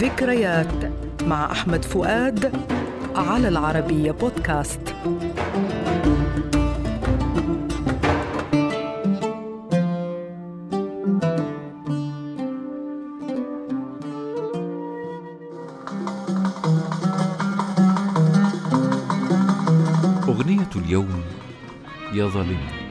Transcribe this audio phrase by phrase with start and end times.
[0.00, 0.92] ذكريات
[1.22, 2.52] مع أحمد فؤاد
[3.16, 4.80] على العربية بودكاست.
[20.28, 21.22] أغنية اليوم
[22.12, 22.89] يا ظالمني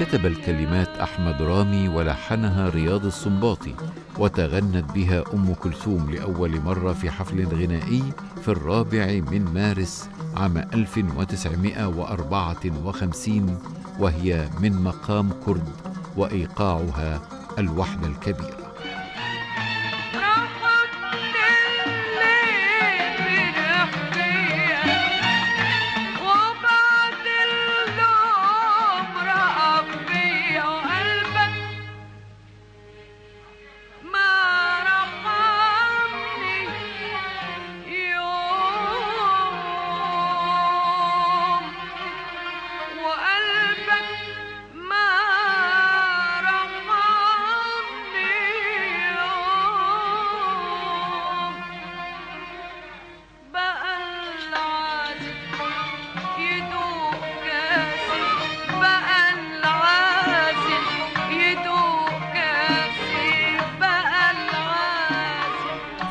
[0.00, 3.74] كتب الكلمات أحمد رامي ولحنها رياض السنباطي
[4.18, 8.02] وتغنت بها أم كلثوم لأول مرة في حفل غنائي
[8.42, 13.58] في الرابع من مارس عام 1954
[13.98, 15.68] وهي من مقام كرد
[16.16, 17.20] وإيقاعها
[17.58, 18.69] الوحدة الكبيرة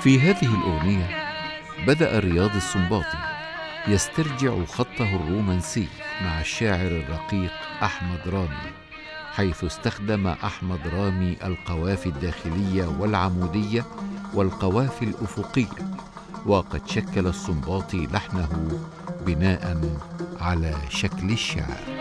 [0.02, 1.10] في هذه الأغنية
[1.88, 3.18] بدأ رياض السنباطي
[3.88, 5.88] يسترجع خطه الرومانسي
[6.22, 7.52] مع الشاعر الرقيق
[7.84, 8.72] أحمد رامي
[9.34, 13.86] حيث استخدم أحمد رامي القوافي الداخلية والعمودية
[14.34, 15.96] والقوافي الأفقية
[16.46, 18.80] وقد شكل السنباطي لحنه
[19.26, 19.98] بناء
[20.42, 21.99] على شكل الشعر.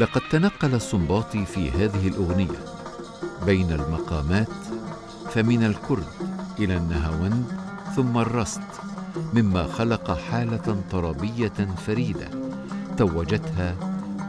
[0.00, 2.64] لقد تنقل السنباطي في هذه الأغنية.
[3.46, 4.48] بين المقامات
[5.30, 6.06] فمن الكرد
[6.58, 7.44] إلى النهاوند
[7.96, 8.60] ثم الرست
[9.34, 12.28] مما خلق حالة طربية فريدة
[12.96, 13.76] توجتها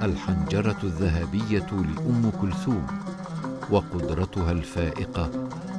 [0.04, 2.88] الحنجرة الذهبية لأم كلثوم
[3.70, 5.30] وقدرتها الفائقة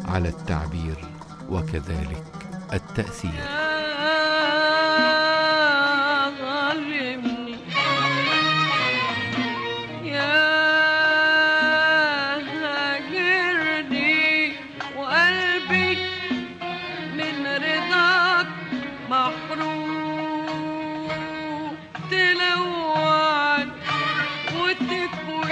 [0.04, 1.04] على التعبير
[1.50, 2.24] وكذلك
[2.72, 3.61] التأثير.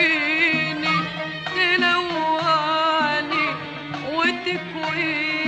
[0.00, 0.96] وتكويني
[1.56, 3.46] تلوعني
[4.12, 5.39] وتكويني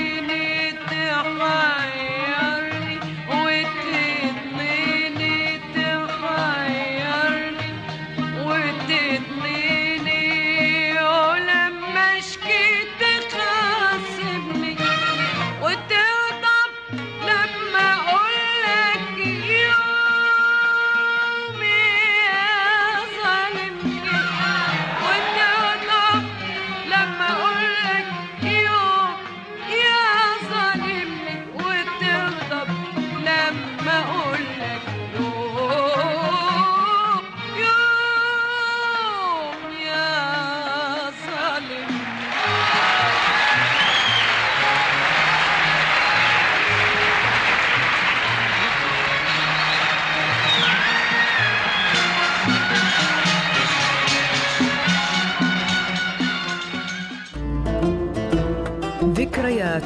[59.02, 59.82] ذكريات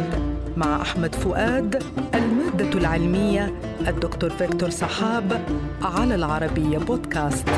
[0.56, 1.82] مع أحمد فؤاد
[2.14, 3.54] المادة العلمية
[3.88, 5.40] الدكتور فيكتور صحاب
[5.82, 7.48] على العربية بودكاست.